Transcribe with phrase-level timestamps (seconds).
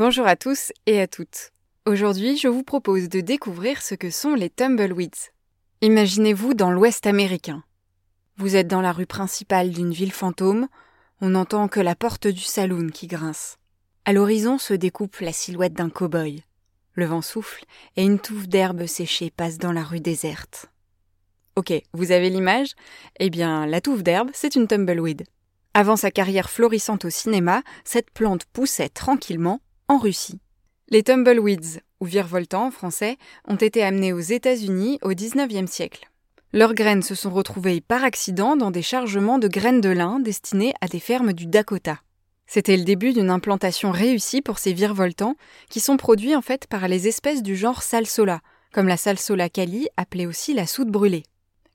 [0.00, 1.52] Bonjour à tous et à toutes.
[1.84, 5.28] Aujourd'hui, je vous propose de découvrir ce que sont les tumbleweeds.
[5.82, 7.62] Imaginez-vous dans l'Ouest américain.
[8.38, 10.68] Vous êtes dans la rue principale d'une ville fantôme,
[11.20, 13.58] on n'entend que la porte du saloon qui grince.
[14.06, 16.44] À l'horizon se découpe la silhouette d'un cow-boy.
[16.94, 17.66] Le vent souffle
[17.98, 20.70] et une touffe d'herbe séchée passe dans la rue déserte.
[21.56, 22.72] Ok, vous avez l'image?
[23.18, 25.24] Eh bien, la touffe d'herbe, c'est une tumbleweed.
[25.74, 29.60] Avant sa carrière florissante au cinéma, cette plante poussait tranquillement
[29.90, 30.38] en Russie.
[30.88, 33.16] Les tumbleweeds, ou virevoltants en français,
[33.48, 36.08] ont été amenés aux États-Unis au XIXe siècle.
[36.52, 40.74] Leurs graines se sont retrouvées par accident dans des chargements de graines de lin destinés
[40.80, 41.98] à des fermes du Dakota.
[42.46, 45.34] C'était le début d'une implantation réussie pour ces virevoltants,
[45.68, 49.88] qui sont produits en fait par les espèces du genre Salsola, comme la Salsola cali,
[49.96, 51.24] appelée aussi la soude brûlée.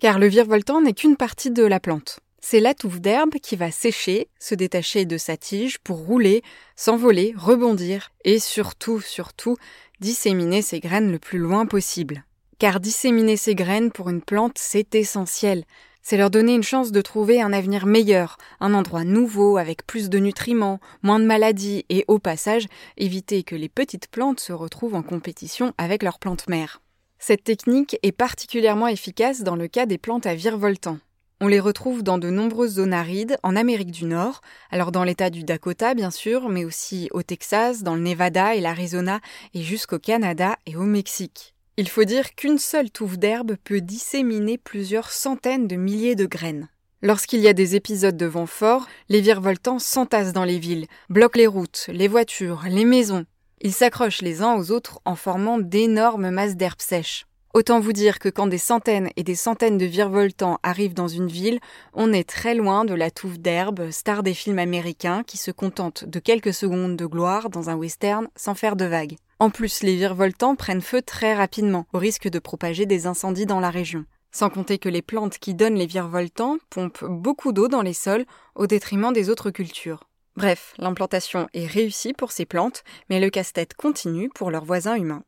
[0.00, 2.20] Car le virevoltant n'est qu'une partie de la plante.
[2.44, 6.42] C'est la touffe d'herbe qui va sécher, se détacher de sa tige pour rouler,
[6.76, 9.56] s'envoler, rebondir et surtout, surtout,
[10.00, 12.24] disséminer ses graines le plus loin possible.
[12.58, 15.64] Car disséminer ses graines pour une plante, c'est essentiel.
[16.02, 20.10] C'est leur donner une chance de trouver un avenir meilleur, un endroit nouveau avec plus
[20.10, 24.96] de nutriments, moins de maladies et au passage, éviter que les petites plantes se retrouvent
[24.96, 26.82] en compétition avec leurs plantes mères.
[27.20, 30.98] Cette technique est particulièrement efficace dans le cas des plantes à virevoltant.
[31.44, 35.28] On les retrouve dans de nombreuses zones arides en Amérique du Nord, alors dans l'État
[35.28, 39.18] du Dakota bien sûr, mais aussi au Texas, dans le Nevada et l'Arizona,
[39.52, 41.56] et jusqu'au Canada et au Mexique.
[41.76, 46.68] Il faut dire qu'une seule touffe d'herbe peut disséminer plusieurs centaines de milliers de graines.
[47.02, 51.40] Lorsqu'il y a des épisodes de vent fort, les virevoltants s'entassent dans les villes, bloquent
[51.40, 53.26] les routes, les voitures, les maisons.
[53.60, 57.26] Ils s'accrochent les uns aux autres en formant d'énormes masses d'herbes sèches.
[57.54, 61.26] Autant vous dire que quand des centaines et des centaines de virevoltants arrivent dans une
[61.26, 61.60] ville,
[61.92, 66.06] on est très loin de la touffe d'herbe, star des films américains qui se contentent
[66.06, 69.16] de quelques secondes de gloire dans un western sans faire de vagues.
[69.38, 73.60] En plus, les virevoltants prennent feu très rapidement, au risque de propager des incendies dans
[73.60, 74.06] la région.
[74.30, 78.24] Sans compter que les plantes qui donnent les virevoltants pompent beaucoup d'eau dans les sols
[78.54, 80.04] au détriment des autres cultures.
[80.36, 85.22] Bref, l'implantation est réussie pour ces plantes, mais le casse-tête continue pour leurs voisins humains.